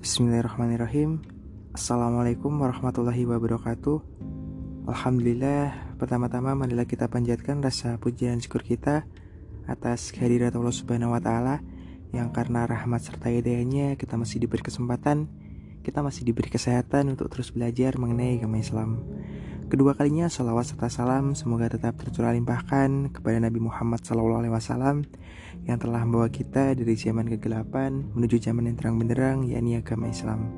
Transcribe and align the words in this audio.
Bismillahirrahmanirrahim. 0.00 1.20
Assalamualaikum 1.76 2.48
warahmatullahi 2.56 3.28
wabarakatuh. 3.28 4.00
Alhamdulillah 4.88 5.92
Pertama-tama 6.00 6.56
marilah 6.56 6.88
kita 6.88 7.04
panjatkan 7.04 7.60
rasa 7.60 8.00
pujian 8.00 8.32
dan 8.32 8.40
syukur 8.40 8.64
kita 8.64 9.04
Atas 9.68 10.08
kehadirat 10.08 10.56
Allah 10.56 10.72
subhanahu 10.72 11.12
wa 11.12 11.20
ta'ala 11.20 11.60
Yang 12.16 12.32
karena 12.32 12.64
rahmat 12.64 13.04
serta 13.04 13.28
hidayahnya 13.28 14.00
Kita 14.00 14.16
masih 14.16 14.40
diberi 14.40 14.64
kesempatan 14.64 15.28
Kita 15.84 16.00
masih 16.00 16.24
diberi 16.24 16.48
kesehatan 16.48 17.12
untuk 17.12 17.28
terus 17.28 17.52
belajar 17.52 18.00
mengenai 18.00 18.40
agama 18.40 18.56
Islam 18.56 19.04
Kedua 19.70 19.94
kalinya 19.94 20.26
salawat 20.26 20.66
serta 20.66 20.90
salam 20.90 21.38
semoga 21.38 21.70
tetap 21.70 21.94
tercurah 21.94 22.34
limpahkan 22.34 23.14
kepada 23.14 23.38
Nabi 23.38 23.62
Muhammad 23.62 24.02
SAW 24.02 24.42
yang 25.62 25.78
telah 25.78 26.02
membawa 26.02 26.26
kita 26.26 26.74
dari 26.74 26.98
zaman 26.98 27.30
kegelapan 27.30 28.02
menuju 28.10 28.42
zaman 28.42 28.66
yang 28.66 28.74
terang 28.74 28.98
benderang 28.98 29.46
yakni 29.46 29.78
agama 29.78 30.10
Islam. 30.10 30.50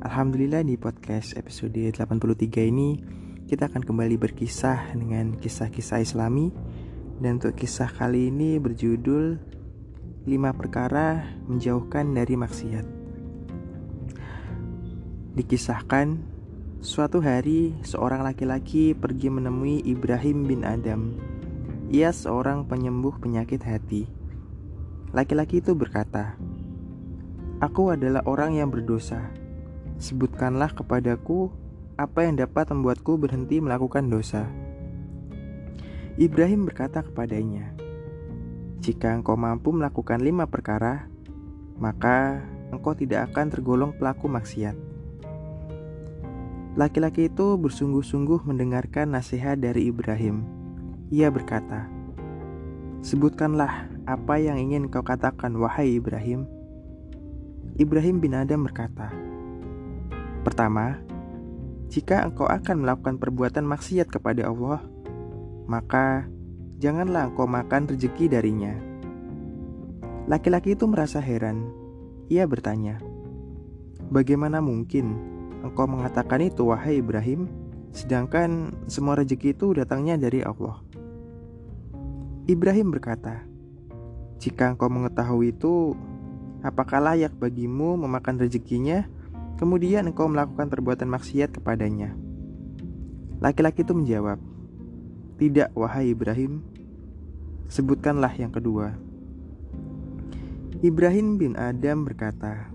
Alhamdulillah 0.00 0.64
di 0.64 0.80
podcast 0.80 1.36
episode 1.36 1.76
83 1.76 2.72
ini 2.72 2.96
kita 3.52 3.68
akan 3.68 3.84
kembali 3.84 4.16
berkisah 4.16 4.96
dengan 4.96 5.36
kisah-kisah 5.36 6.00
Islami 6.00 6.48
dan 7.20 7.36
untuk 7.36 7.52
kisah 7.52 7.92
kali 7.92 8.32
ini 8.32 8.56
berjudul 8.56 9.36
5 10.24 10.32
perkara 10.56 11.36
menjauhkan 11.52 12.16
dari 12.16 12.40
maksiat. 12.40 12.86
Dikisahkan 15.36 16.31
Suatu 16.82 17.22
hari, 17.22 17.78
seorang 17.86 18.26
laki-laki 18.26 18.90
pergi 18.90 19.30
menemui 19.30 19.86
Ibrahim 19.86 20.50
bin 20.50 20.66
Adam. 20.66 21.14
Ia 21.94 22.10
seorang 22.10 22.66
penyembuh 22.66 23.22
penyakit 23.22 23.62
hati. 23.62 24.10
Laki-laki 25.14 25.62
itu 25.62 25.78
berkata, 25.78 26.34
"Aku 27.62 27.94
adalah 27.94 28.26
orang 28.26 28.58
yang 28.58 28.66
berdosa. 28.74 29.30
Sebutkanlah 30.02 30.74
kepadaku 30.74 31.54
apa 31.94 32.26
yang 32.26 32.42
dapat 32.42 32.74
membuatku 32.74 33.14
berhenti 33.14 33.62
melakukan 33.62 34.10
dosa." 34.10 34.50
Ibrahim 36.18 36.66
berkata 36.66 37.06
kepadanya, 37.06 37.78
"Jika 38.82 39.14
engkau 39.14 39.38
mampu 39.38 39.70
melakukan 39.70 40.18
lima 40.18 40.50
perkara, 40.50 41.06
maka 41.78 42.42
engkau 42.74 42.98
tidak 42.98 43.30
akan 43.30 43.54
tergolong 43.54 43.94
pelaku 43.94 44.26
maksiat." 44.26 44.91
Laki-laki 46.72 47.28
itu 47.28 47.60
bersungguh-sungguh 47.60 48.48
mendengarkan 48.48 49.12
nasihat 49.12 49.60
dari 49.60 49.92
Ibrahim. 49.92 50.40
Ia 51.12 51.28
berkata, 51.28 51.84
"Sebutkanlah 53.04 53.92
apa 54.08 54.40
yang 54.40 54.56
ingin 54.56 54.88
kau 54.88 55.04
katakan, 55.04 55.52
wahai 55.60 56.00
Ibrahim." 56.00 56.48
Ibrahim 57.76 58.24
bin 58.24 58.32
Adam 58.32 58.64
berkata, 58.64 59.12
"Pertama, 60.48 60.96
jika 61.92 62.24
engkau 62.24 62.48
akan 62.48 62.88
melakukan 62.88 63.20
perbuatan 63.20 63.68
maksiat 63.68 64.08
kepada 64.08 64.48
Allah, 64.48 64.80
maka 65.68 66.24
janganlah 66.80 67.28
engkau 67.28 67.44
makan 67.44 67.84
rezeki 67.92 68.32
darinya." 68.32 68.72
Laki-laki 70.24 70.72
itu 70.72 70.88
merasa 70.88 71.20
heran. 71.20 71.68
Ia 72.32 72.48
bertanya, 72.48 72.96
"Bagaimana 74.08 74.64
mungkin?" 74.64 75.31
Engkau 75.62 75.86
mengatakan 75.86 76.42
itu, 76.42 76.66
wahai 76.66 76.98
Ibrahim, 76.98 77.46
sedangkan 77.94 78.74
semua 78.90 79.14
rezeki 79.14 79.54
itu 79.54 79.78
datangnya 79.78 80.18
dari 80.18 80.42
Allah. 80.42 80.82
Ibrahim 82.50 82.90
berkata, 82.90 83.46
"Jika 84.42 84.74
engkau 84.74 84.90
mengetahui 84.90 85.54
itu, 85.54 85.94
apakah 86.66 86.98
layak 86.98 87.30
bagimu 87.38 87.94
memakan 87.94 88.42
rezekinya, 88.42 89.06
kemudian 89.62 90.10
engkau 90.10 90.26
melakukan 90.26 90.66
perbuatan 90.66 91.06
maksiat 91.06 91.54
kepadanya?" 91.54 92.18
Laki-laki 93.38 93.86
itu 93.86 93.94
menjawab, 93.94 94.42
"Tidak, 95.38 95.70
wahai 95.78 96.10
Ibrahim. 96.10 96.66
Sebutkanlah 97.70 98.34
yang 98.34 98.50
kedua." 98.50 98.98
Ibrahim 100.82 101.38
bin 101.38 101.54
Adam 101.54 102.02
berkata, 102.02 102.71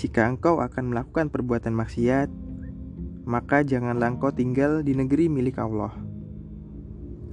jika 0.00 0.24
engkau 0.24 0.64
akan 0.64 0.96
melakukan 0.96 1.28
perbuatan 1.28 1.76
maksiat, 1.76 2.32
maka 3.28 3.60
janganlah 3.60 4.16
engkau 4.16 4.32
tinggal 4.32 4.80
di 4.80 4.96
negeri 4.96 5.28
milik 5.28 5.60
Allah. 5.60 5.92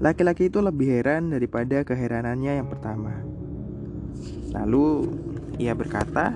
Laki-laki 0.03 0.51
itu 0.51 0.59
lebih 0.59 0.99
heran 0.99 1.31
daripada 1.31 1.87
keheranannya 1.87 2.59
yang 2.59 2.67
pertama. 2.67 3.23
Lalu 4.51 5.07
ia 5.63 5.71
berkata, 5.71 6.35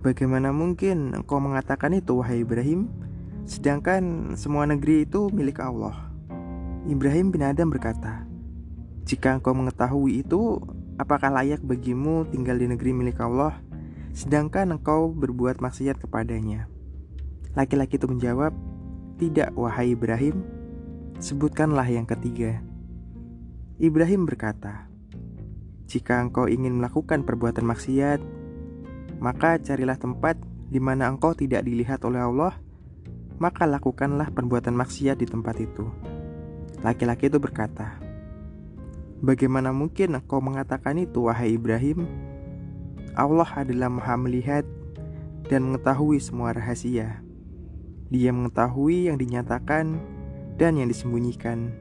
Bagaimana 0.00 0.48
mungkin 0.48 1.12
engkau 1.12 1.44
mengatakan 1.44 1.92
itu, 1.92 2.24
wahai 2.24 2.40
Ibrahim, 2.40 2.88
sedangkan 3.44 4.32
semua 4.40 4.64
negeri 4.64 5.04
itu 5.04 5.28
milik 5.28 5.60
Allah? 5.60 6.08
Ibrahim 6.88 7.28
bin 7.28 7.44
Adam 7.44 7.68
berkata, 7.68 8.24
Jika 9.04 9.36
engkau 9.36 9.52
mengetahui 9.52 10.24
itu, 10.24 10.56
apakah 10.96 11.36
layak 11.36 11.60
bagimu 11.60 12.24
tinggal 12.32 12.56
di 12.56 12.64
negeri 12.64 12.96
milik 12.96 13.20
Allah? 13.20 13.67
Sedangkan 14.18 14.74
engkau 14.74 15.14
berbuat 15.14 15.62
maksiat 15.62 16.02
kepadanya. 16.02 16.66
Laki-laki 17.54 18.02
itu 18.02 18.10
menjawab, 18.10 18.50
"Tidak, 19.14 19.54
wahai 19.54 19.94
Ibrahim, 19.94 20.42
sebutkanlah 21.22 21.86
yang 21.86 22.02
ketiga." 22.02 22.58
Ibrahim 23.78 24.26
berkata, 24.26 24.90
"Jika 25.86 26.18
engkau 26.18 26.50
ingin 26.50 26.82
melakukan 26.82 27.22
perbuatan 27.22 27.62
maksiat, 27.62 28.18
maka 29.22 29.62
carilah 29.62 29.94
tempat 29.94 30.34
di 30.66 30.82
mana 30.82 31.06
engkau 31.06 31.38
tidak 31.38 31.62
dilihat 31.62 32.02
oleh 32.02 32.18
Allah, 32.18 32.58
maka 33.38 33.70
lakukanlah 33.70 34.34
perbuatan 34.34 34.74
maksiat 34.74 35.22
di 35.22 35.30
tempat 35.30 35.62
itu." 35.62 35.86
Laki-laki 36.82 37.30
itu 37.30 37.38
berkata, 37.38 38.02
"Bagaimana 39.22 39.70
mungkin 39.70 40.18
engkau 40.18 40.42
mengatakan 40.42 40.98
itu, 40.98 41.30
wahai 41.30 41.54
Ibrahim?" 41.54 42.27
Allah 43.18 43.50
adalah 43.58 43.90
Maha 43.90 44.14
Melihat 44.14 44.62
dan 45.50 45.66
mengetahui 45.66 46.22
semua 46.22 46.54
rahasia. 46.54 47.18
Dia 48.14 48.30
mengetahui 48.30 49.10
yang 49.10 49.18
dinyatakan 49.18 49.98
dan 50.54 50.78
yang 50.78 50.86
disembunyikan. 50.86 51.74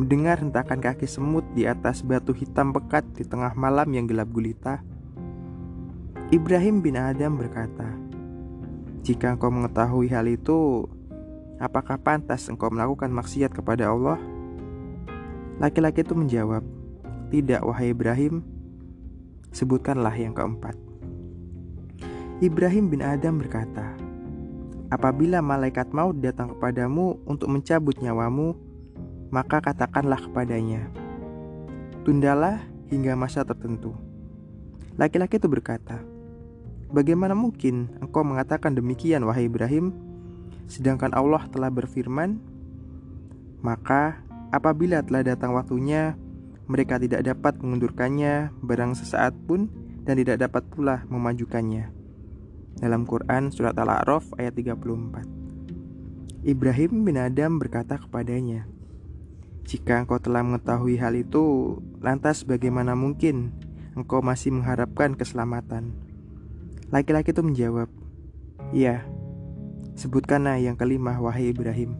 Mendengar 0.00 0.40
hentakan 0.40 0.80
kaki 0.80 1.04
semut 1.04 1.44
di 1.52 1.68
atas 1.68 2.00
batu 2.00 2.32
hitam 2.32 2.72
pekat 2.72 3.04
di 3.12 3.28
tengah 3.28 3.52
malam 3.60 3.92
yang 3.92 4.08
gelap 4.08 4.32
gulita, 4.32 4.80
Ibrahim 6.32 6.80
bin 6.80 6.96
Adam 6.96 7.36
berkata, 7.36 7.92
"Jika 9.04 9.36
engkau 9.36 9.52
mengetahui 9.52 10.08
hal 10.08 10.32
itu, 10.32 10.88
apakah 11.60 12.00
pantas 12.00 12.48
engkau 12.48 12.72
melakukan 12.72 13.12
maksiat 13.12 13.52
kepada 13.52 13.92
Allah?" 13.92 14.16
Laki-laki 15.60 16.06
itu 16.06 16.16
menjawab, 16.16 16.64
"Tidak, 17.28 17.60
wahai 17.68 17.92
Ibrahim." 17.92 18.57
Sebutkanlah 19.52 20.12
yang 20.14 20.36
keempat. 20.36 20.76
Ibrahim 22.38 22.86
bin 22.92 23.02
Adam 23.02 23.42
berkata, 23.42 23.98
Apabila 24.88 25.44
malaikat 25.44 25.92
maut 25.92 26.16
datang 26.22 26.54
kepadamu 26.54 27.20
untuk 27.28 27.50
mencabut 27.52 27.98
nyawamu, 28.00 28.56
maka 29.28 29.60
katakanlah 29.60 30.16
kepadanya, 30.16 30.88
Tundalah 32.06 32.64
hingga 32.88 33.12
masa 33.12 33.44
tertentu. 33.44 33.92
Laki-laki 34.96 35.36
itu 35.36 35.50
berkata, 35.50 36.00
Bagaimana 36.88 37.36
mungkin 37.36 37.92
engkau 38.00 38.24
mengatakan 38.24 38.72
demikian, 38.72 39.28
wahai 39.28 39.44
Ibrahim, 39.44 39.92
sedangkan 40.70 41.12
Allah 41.12 41.44
telah 41.52 41.68
berfirman, 41.68 42.40
Maka 43.60 44.24
apabila 44.54 45.04
telah 45.04 45.20
datang 45.20 45.52
waktunya, 45.52 46.16
mereka 46.68 47.00
tidak 47.00 47.24
dapat 47.24 47.64
mengundurkannya 47.64 48.52
barang 48.60 48.92
sesaat 49.00 49.32
pun 49.48 49.72
dan 50.04 50.20
tidak 50.20 50.44
dapat 50.44 50.68
pula 50.68 51.08
memajukannya. 51.08 51.88
Dalam 52.78 53.08
Quran 53.08 53.48
surat 53.50 53.72
Al-A'raf 53.74 54.36
ayat 54.36 54.54
34. 54.54 56.44
Ibrahim 56.44 57.02
bin 57.02 57.16
Adam 57.18 57.58
berkata 57.58 57.98
kepadanya, 57.98 58.68
"Jika 59.66 60.04
engkau 60.04 60.20
telah 60.20 60.44
mengetahui 60.44 61.00
hal 61.00 61.16
itu, 61.18 61.76
lantas 61.98 62.44
bagaimana 62.46 62.94
mungkin 62.94 63.50
engkau 63.98 64.22
masih 64.22 64.54
mengharapkan 64.54 65.16
keselamatan?" 65.18 65.96
Laki-laki 66.94 67.34
itu 67.34 67.42
menjawab, 67.42 67.88
"Iya, 68.70 69.02
sebutkanlah 69.98 70.62
yang 70.62 70.76
kelima 70.78 71.18
wahai 71.18 71.50
Ibrahim." 71.50 71.96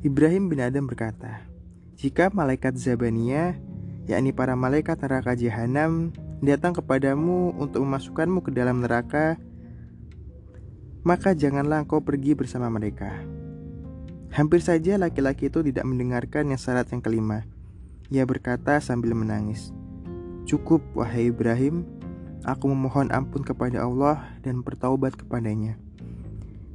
Ibrahim 0.00 0.48
bin 0.48 0.64
Adam 0.64 0.88
berkata, 0.88 1.53
jika 1.94 2.30
malaikat 2.30 2.74
Zabania, 2.76 3.58
yakni 4.10 4.34
para 4.34 4.54
malaikat 4.58 5.00
neraka 5.00 5.38
jahanam, 5.38 6.10
datang 6.44 6.74
kepadamu 6.74 7.54
untuk 7.56 7.82
memasukkanmu 7.86 8.44
ke 8.44 8.50
dalam 8.50 8.82
neraka, 8.82 9.38
maka 11.06 11.32
janganlah 11.32 11.84
engkau 11.84 12.02
pergi 12.02 12.34
bersama 12.34 12.68
mereka. 12.68 13.12
Hampir 14.34 14.60
saja 14.60 14.98
laki-laki 14.98 15.46
itu 15.46 15.62
tidak 15.62 15.86
mendengarkan 15.86 16.50
yang 16.50 16.58
syarat 16.58 16.90
yang 16.90 17.00
kelima. 17.00 17.46
Ia 18.10 18.26
berkata 18.26 18.82
sambil 18.82 19.14
menangis, 19.14 19.70
"Cukup, 20.44 20.82
wahai 20.98 21.30
Ibrahim, 21.30 21.86
Aku 22.44 22.68
memohon 22.68 23.08
ampun 23.08 23.40
kepada 23.40 23.80
Allah 23.80 24.20
dan 24.44 24.60
bertaubat 24.60 25.16
kepadanya. 25.16 25.80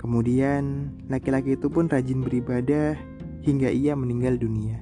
Kemudian, 0.01 0.89
laki-laki 1.06 1.54
itu 1.54 1.69
pun 1.69 1.86
rajin 1.86 2.25
beribadah 2.25 2.98
hingga 3.45 3.69
ia 3.69 3.94
meninggal 3.94 4.42
dunia. 4.42 4.81